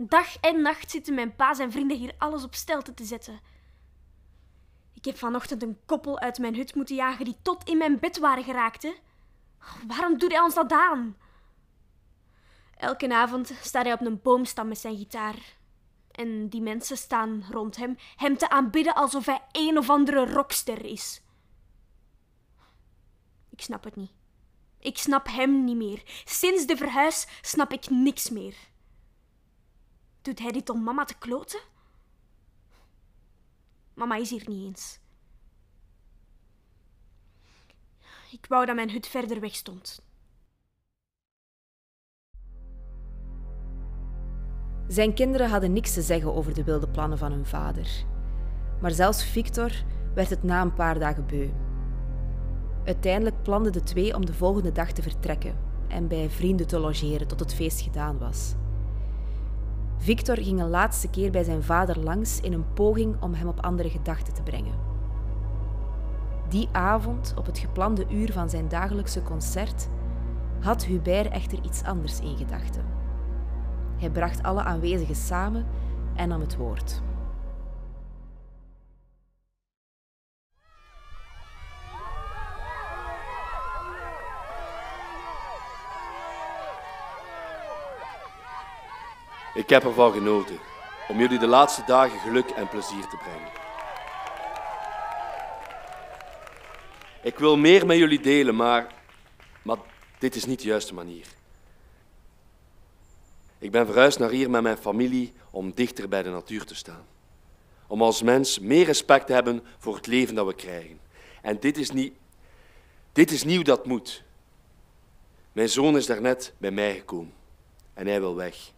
Dag 0.00 0.36
en 0.40 0.62
nacht 0.62 0.90
zitten 0.90 1.14
mijn 1.14 1.36
pa's 1.36 1.58
en 1.58 1.72
vrienden 1.72 1.96
hier 1.96 2.14
alles 2.18 2.44
op 2.44 2.54
stelte 2.54 2.94
te 2.94 3.04
zetten. 3.04 3.40
Ik 4.94 5.04
heb 5.04 5.18
vanochtend 5.18 5.62
een 5.62 5.80
koppel 5.86 6.18
uit 6.18 6.38
mijn 6.38 6.54
hut 6.54 6.74
moeten 6.74 6.96
jagen 6.96 7.24
die 7.24 7.36
tot 7.42 7.68
in 7.68 7.78
mijn 7.78 7.98
bed 7.98 8.18
waren 8.18 8.44
geraakt. 8.44 8.82
Hè? 8.82 8.94
Waarom 9.86 10.18
doet 10.18 10.32
hij 10.32 10.40
ons 10.40 10.54
dat 10.54 10.72
aan? 10.72 11.16
Elke 12.76 13.14
avond 13.14 13.52
staat 13.60 13.84
hij 13.84 13.92
op 13.92 14.00
een 14.00 14.22
boomstam 14.22 14.68
met 14.68 14.78
zijn 14.78 14.96
gitaar. 14.96 15.56
En 16.10 16.48
die 16.48 16.60
mensen 16.60 16.96
staan 16.96 17.44
rond 17.50 17.76
hem, 17.76 17.96
hem 18.16 18.36
te 18.36 18.50
aanbidden 18.50 18.94
alsof 18.94 19.26
hij 19.26 19.42
een 19.52 19.78
of 19.78 19.90
andere 19.90 20.32
rockster 20.32 20.84
is. 20.84 21.22
Ik 23.50 23.60
snap 23.60 23.84
het 23.84 23.96
niet. 23.96 24.12
Ik 24.78 24.98
snap 24.98 25.26
hem 25.26 25.64
niet 25.64 25.76
meer. 25.76 26.02
Sinds 26.24 26.66
de 26.66 26.76
verhuis 26.76 27.26
snap 27.40 27.72
ik 27.72 27.90
niks 27.90 28.30
meer. 28.30 28.54
Doet 30.28 30.38
hij 30.38 30.52
dit 30.52 30.68
om 30.68 30.82
mama 30.82 31.04
te 31.04 31.18
kloten? 31.18 31.60
Mama 33.94 34.16
is 34.16 34.30
hier 34.30 34.44
niet 34.46 34.66
eens. 34.66 35.00
Ik 38.30 38.46
wou 38.48 38.66
dat 38.66 38.74
mijn 38.74 38.90
hut 38.90 39.06
verder 39.06 39.40
weg 39.40 39.54
stond. 39.54 40.02
Zijn 44.86 45.14
kinderen 45.14 45.50
hadden 45.50 45.72
niks 45.72 45.94
te 45.94 46.02
zeggen 46.02 46.34
over 46.34 46.54
de 46.54 46.64
wilde 46.64 46.88
plannen 46.88 47.18
van 47.18 47.32
hun 47.32 47.46
vader. 47.46 48.04
Maar 48.80 48.90
zelfs 48.90 49.24
Victor 49.24 49.72
werd 50.14 50.30
het 50.30 50.42
na 50.42 50.62
een 50.62 50.74
paar 50.74 50.98
dagen 50.98 51.26
beu. 51.26 51.50
Uiteindelijk 52.84 53.42
planden 53.42 53.72
de 53.72 53.82
twee 53.82 54.14
om 54.14 54.26
de 54.26 54.34
volgende 54.34 54.72
dag 54.72 54.92
te 54.92 55.02
vertrekken 55.02 55.58
en 55.88 56.08
bij 56.08 56.30
vrienden 56.30 56.66
te 56.66 56.78
logeren 56.78 57.28
tot 57.28 57.40
het 57.40 57.54
feest 57.54 57.80
gedaan 57.80 58.18
was. 58.18 58.54
Victor 60.08 60.36
ging 60.36 60.60
een 60.60 60.70
laatste 60.70 61.08
keer 61.08 61.30
bij 61.30 61.42
zijn 61.42 61.62
vader 61.62 61.98
langs 61.98 62.40
in 62.40 62.52
een 62.52 62.72
poging 62.72 63.22
om 63.22 63.34
hem 63.34 63.48
op 63.48 63.60
andere 63.60 63.90
gedachten 63.90 64.34
te 64.34 64.42
brengen. 64.42 64.74
Die 66.48 66.68
avond, 66.72 67.34
op 67.36 67.46
het 67.46 67.58
geplande 67.58 68.06
uur 68.10 68.32
van 68.32 68.50
zijn 68.50 68.68
dagelijkse 68.68 69.22
concert, 69.22 69.88
had 70.60 70.84
Hubert 70.84 71.32
echter 71.32 71.58
iets 71.64 71.82
anders 71.82 72.20
in 72.20 72.36
gedachten. 72.36 72.84
Hij 73.96 74.10
bracht 74.10 74.42
alle 74.42 74.62
aanwezigen 74.62 75.14
samen 75.14 75.66
en 76.14 76.28
nam 76.28 76.40
het 76.40 76.56
woord. 76.56 77.02
Ik 89.58 89.68
heb 89.68 89.84
ervan 89.84 90.12
genoten 90.12 90.58
om 91.08 91.18
jullie 91.18 91.38
de 91.38 91.46
laatste 91.46 91.82
dagen 91.86 92.18
geluk 92.18 92.50
en 92.50 92.68
plezier 92.68 93.06
te 93.08 93.16
brengen. 93.16 93.50
Ik 97.22 97.38
wil 97.38 97.56
meer 97.56 97.86
met 97.86 97.96
jullie 97.96 98.20
delen, 98.20 98.56
maar, 98.56 98.94
maar 99.62 99.76
dit 100.18 100.36
is 100.36 100.44
niet 100.44 100.60
de 100.60 100.68
juiste 100.68 100.94
manier. 100.94 101.26
Ik 103.58 103.70
ben 103.70 103.86
verhuisd 103.86 104.18
naar 104.18 104.30
hier 104.30 104.50
met 104.50 104.62
mijn 104.62 104.76
familie 104.76 105.32
om 105.50 105.72
dichter 105.74 106.08
bij 106.08 106.22
de 106.22 106.30
natuur 106.30 106.64
te 106.64 106.74
staan. 106.74 107.06
Om 107.86 108.02
als 108.02 108.22
mens 108.22 108.58
meer 108.58 108.84
respect 108.84 109.26
te 109.26 109.32
hebben 109.32 109.62
voor 109.78 109.94
het 109.94 110.06
leven 110.06 110.34
dat 110.34 110.46
we 110.46 110.54
krijgen. 110.54 111.00
En 111.42 111.60
dit 111.60 111.76
is, 111.76 111.90
niet, 111.90 112.14
dit 113.12 113.30
is 113.30 113.44
nieuw 113.44 113.62
dat 113.62 113.86
moet. 113.86 114.22
Mijn 115.52 115.68
zoon 115.68 115.96
is 115.96 116.06
daarnet 116.06 116.52
bij 116.58 116.70
mij 116.70 116.94
gekomen 116.94 117.32
en 117.94 118.06
hij 118.06 118.20
wil 118.20 118.36
weg. 118.36 118.76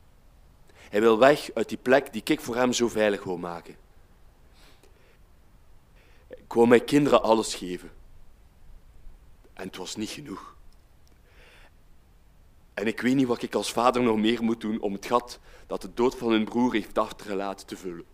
Hij 0.90 1.00
wil 1.00 1.18
weg 1.18 1.50
uit 1.54 1.68
die 1.68 1.78
plek 1.78 2.12
die 2.12 2.22
ik 2.24 2.40
voor 2.40 2.56
hem 2.56 2.72
zo 2.72 2.88
veilig 2.88 3.24
wil 3.24 3.36
maken. 3.36 3.76
Ik 6.28 6.52
wou 6.52 6.68
mijn 6.68 6.84
kinderen 6.84 7.22
alles 7.22 7.54
geven. 7.54 7.90
En 9.52 9.66
het 9.66 9.76
was 9.76 9.96
niet 9.96 10.10
genoeg. 10.10 10.54
En 12.74 12.86
ik 12.86 13.00
weet 13.00 13.14
niet 13.14 13.26
wat 13.26 13.42
ik 13.42 13.54
als 13.54 13.72
vader 13.72 14.02
nog 14.02 14.16
meer 14.16 14.42
moet 14.42 14.60
doen 14.60 14.80
om 14.80 14.92
het 14.92 15.06
gat 15.06 15.38
dat 15.66 15.82
de 15.82 15.94
dood 15.94 16.16
van 16.16 16.30
hun 16.30 16.44
broer 16.44 16.72
heeft 16.72 16.98
achtergelaten 16.98 17.66
te 17.66 17.76
vullen. 17.76 18.04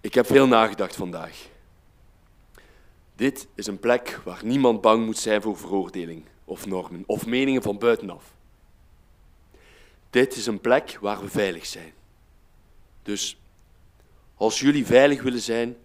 Ik 0.00 0.14
heb 0.14 0.26
veel 0.26 0.46
nagedacht 0.46 0.96
vandaag. 0.96 1.48
Dit 3.14 3.46
is 3.54 3.66
een 3.66 3.78
plek 3.78 4.20
waar 4.24 4.44
niemand 4.44 4.80
bang 4.80 5.04
moet 5.06 5.18
zijn 5.18 5.42
voor 5.42 5.56
veroordeling 5.56 6.24
of 6.44 6.66
normen 6.66 7.02
of 7.06 7.26
meningen 7.26 7.62
van 7.62 7.78
buitenaf. 7.78 8.38
Dit 10.10 10.36
is 10.36 10.46
een 10.46 10.60
plek 10.60 10.98
waar 11.00 11.20
we 11.20 11.28
veilig 11.28 11.66
zijn. 11.66 11.92
Dus 13.02 13.40
als 14.34 14.60
jullie 14.60 14.86
veilig 14.86 15.22
willen 15.22 15.40
zijn, 15.40 15.76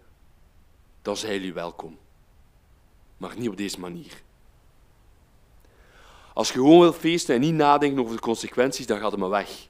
dan 1.02 1.16
zijn 1.16 1.32
jullie 1.32 1.52
welkom. 1.52 1.98
Maar 3.16 3.36
niet 3.38 3.48
op 3.48 3.56
deze 3.56 3.80
manier. 3.80 4.22
Als 6.34 6.48
je 6.48 6.54
gewoon 6.54 6.80
wil 6.80 6.92
feesten 6.92 7.34
en 7.34 7.40
niet 7.40 7.54
nadenken 7.54 8.02
over 8.02 8.14
de 8.14 8.22
consequenties, 8.22 8.86
dan 8.86 8.98
gaat 8.98 9.10
het 9.10 9.20
maar 9.20 9.28
weg. 9.28 9.68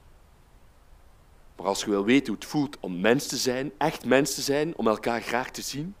Maar 1.55 1.65
als 1.65 1.83
je 1.83 1.89
wil 1.89 2.05
weten 2.05 2.27
hoe 2.27 2.35
het 2.35 2.45
voelt 2.45 2.79
om 2.79 2.99
mens 2.99 3.27
te 3.27 3.37
zijn, 3.37 3.71
echt 3.77 4.05
mens 4.05 4.35
te 4.35 4.41
zijn, 4.41 4.77
om 4.77 4.87
elkaar 4.87 5.21
graag 5.21 5.51
te 5.51 5.61
zien, 5.61 5.95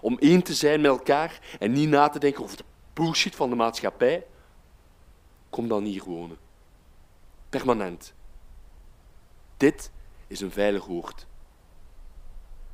om 0.00 0.18
één 0.18 0.42
te 0.42 0.54
zijn 0.54 0.80
met 0.80 0.90
elkaar 0.90 1.56
en 1.58 1.72
niet 1.72 1.88
na 1.88 2.08
te 2.08 2.18
denken 2.18 2.42
over 2.42 2.56
de 2.56 2.64
bullshit 2.92 3.34
van 3.34 3.50
de 3.50 3.56
maatschappij, 3.56 4.26
kom 5.50 5.68
dan 5.68 5.84
hier 5.84 6.04
wonen. 6.04 6.45
Permanent. 7.48 8.14
Dit 9.56 9.90
is 10.26 10.40
een 10.40 10.50
veilig 10.50 10.88
oord. 10.88 11.26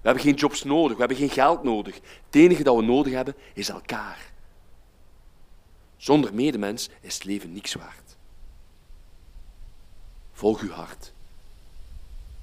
We 0.01 0.09
hebben 0.09 0.23
geen 0.23 0.35
jobs 0.35 0.65
nodig, 0.65 0.93
we 0.93 0.99
hebben 0.99 1.17
geen 1.17 1.31
geld 1.31 1.63
nodig. 1.63 1.95
Het 1.95 2.35
enige 2.35 2.63
dat 2.63 2.77
we 2.77 2.83
nodig 2.83 3.13
hebben 3.13 3.35
is 3.55 3.69
elkaar. 3.69 4.33
Zonder 5.97 6.35
medemens 6.35 6.91
is 7.01 7.15
het 7.15 7.25
leven 7.25 7.53
niks 7.53 7.75
waard. 7.75 8.17
Volg 10.33 10.61
uw 10.61 10.71
hart. 10.71 11.13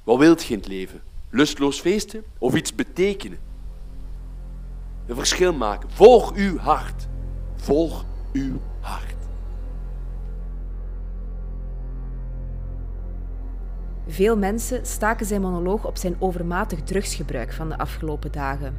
Wat 0.03 0.17
wilt 0.17 0.43
je 0.43 0.53
in 0.53 0.59
het 0.59 0.67
leven? 0.67 1.01
Lustloos 1.29 1.79
feesten 1.79 2.23
of 2.37 2.55
iets 2.55 2.75
betekenen? 2.75 3.39
Een 5.07 5.15
verschil 5.15 5.53
maken. 5.53 5.91
Volg 5.91 6.33
uw 6.35 6.57
hart. 6.57 7.07
Volg 7.55 8.05
uw 8.33 8.61
hart. 8.79 9.18
Veel 14.09 14.37
mensen 14.37 14.85
staken 14.85 15.25
zijn 15.25 15.41
monoloog 15.41 15.85
op 15.85 15.97
zijn 15.97 16.15
overmatig 16.19 16.83
drugsgebruik 16.83 17.53
van 17.53 17.69
de 17.69 17.77
afgelopen 17.77 18.31
dagen 18.31 18.75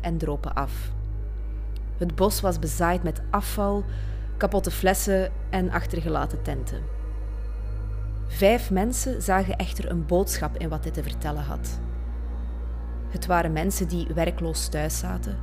en 0.00 0.18
dropen 0.18 0.54
af. 0.54 0.92
Het 1.98 2.14
bos 2.14 2.40
was 2.40 2.58
bezaaid 2.58 3.02
met 3.02 3.22
afval, 3.30 3.84
kapotte 4.36 4.70
flessen 4.70 5.32
en 5.50 5.70
achtergelaten 5.70 6.42
tenten. 6.42 6.82
Vijf 8.26 8.70
mensen 8.70 9.22
zagen 9.22 9.56
echter 9.56 9.90
een 9.90 10.06
boodschap 10.06 10.56
in 10.58 10.68
wat 10.68 10.82
hij 10.84 10.92
te 10.92 11.02
vertellen 11.02 11.44
had. 11.44 11.80
Het 13.08 13.26
waren 13.26 13.52
mensen 13.52 13.88
die 13.88 14.06
werkloos 14.14 14.68
thuis 14.68 14.98
zaten 14.98 15.38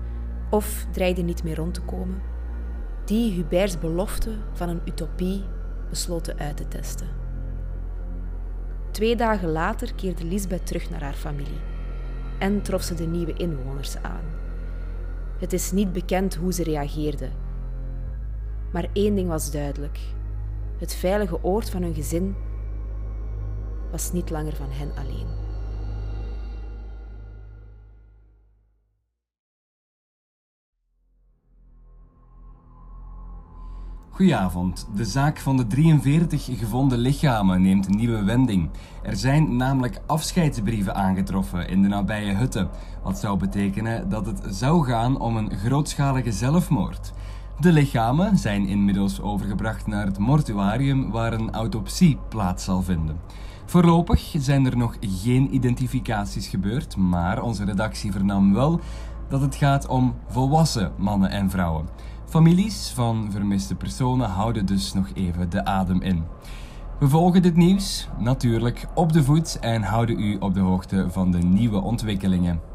of 0.49 0.85
dreigden 0.91 1.25
niet 1.25 1.43
meer 1.43 1.55
rond 1.55 1.73
te 1.73 1.81
komen, 1.81 2.21
die 3.05 3.31
Hubert's 3.31 3.79
belofte 3.79 4.35
van 4.53 4.69
een 4.69 4.81
utopie 4.85 5.43
besloten 5.89 6.39
uit 6.39 6.57
te 6.57 6.67
testen. 6.67 7.20
Twee 8.91 9.15
dagen 9.15 9.49
later 9.49 9.93
keerde 9.95 10.23
Lisbeth 10.23 10.67
terug 10.67 10.89
naar 10.89 11.03
haar 11.03 11.13
familie 11.13 11.59
en 12.39 12.61
trof 12.61 12.81
ze 12.81 12.93
de 12.93 13.05
nieuwe 13.05 13.33
inwoners 13.33 13.97
aan. 13.97 14.23
Het 15.37 15.53
is 15.53 15.71
niet 15.71 15.93
bekend 15.93 16.35
hoe 16.35 16.53
ze 16.53 16.63
reageerden, 16.63 17.31
maar 18.71 18.87
één 18.93 19.15
ding 19.15 19.27
was 19.27 19.51
duidelijk: 19.51 19.99
het 20.77 20.95
veilige 20.95 21.43
oord 21.43 21.69
van 21.69 21.81
hun 21.81 21.93
gezin 21.93 22.35
was 23.91 24.11
niet 24.11 24.29
langer 24.29 24.55
van 24.55 24.69
hen 24.69 24.91
alleen. 24.95 25.40
Goedenavond. 34.13 34.87
De 34.95 35.05
zaak 35.05 35.39
van 35.39 35.57
de 35.57 35.67
43 35.67 36.45
gevonden 36.45 36.97
lichamen 36.97 37.61
neemt 37.61 37.87
een 37.87 37.95
nieuwe 37.95 38.23
wending. 38.23 38.69
Er 39.03 39.15
zijn 39.15 39.55
namelijk 39.55 40.01
afscheidsbrieven 40.05 40.95
aangetroffen 40.95 41.67
in 41.67 41.81
de 41.81 41.87
nabije 41.87 42.35
hutten, 42.35 42.69
wat 43.03 43.19
zou 43.19 43.37
betekenen 43.37 44.09
dat 44.09 44.25
het 44.25 44.41
zou 44.49 44.85
gaan 44.85 45.19
om 45.19 45.37
een 45.37 45.51
grootschalige 45.51 46.31
zelfmoord. 46.31 47.13
De 47.59 47.71
lichamen 47.71 48.37
zijn 48.37 48.67
inmiddels 48.67 49.21
overgebracht 49.21 49.87
naar 49.87 50.05
het 50.05 50.17
mortuarium 50.17 51.11
waar 51.11 51.33
een 51.33 51.51
autopsie 51.51 52.17
plaats 52.29 52.63
zal 52.63 52.81
vinden. 52.81 53.19
Voorlopig 53.65 54.33
zijn 54.37 54.65
er 54.65 54.77
nog 54.77 54.97
geen 54.99 55.55
identificaties 55.55 56.47
gebeurd, 56.47 56.97
maar 56.97 57.41
onze 57.41 57.65
redactie 57.65 58.11
vernam 58.11 58.53
wel 58.53 58.79
dat 59.29 59.41
het 59.41 59.55
gaat 59.55 59.87
om 59.87 60.15
volwassen 60.27 60.91
mannen 60.97 61.29
en 61.29 61.49
vrouwen. 61.49 61.85
Families 62.31 62.91
van 62.95 63.31
vermiste 63.31 63.75
personen 63.75 64.29
houden 64.29 64.65
dus 64.65 64.93
nog 64.93 65.07
even 65.13 65.49
de 65.49 65.65
adem 65.65 66.01
in. 66.01 66.23
We 66.99 67.07
volgen 67.07 67.41
dit 67.41 67.55
nieuws 67.55 68.09
natuurlijk 68.19 68.87
op 68.93 69.13
de 69.13 69.23
voet 69.23 69.59
en 69.59 69.83
houden 69.83 70.19
u 70.19 70.37
op 70.39 70.53
de 70.53 70.59
hoogte 70.59 71.05
van 71.09 71.31
de 71.31 71.37
nieuwe 71.37 71.81
ontwikkelingen. 71.81 72.70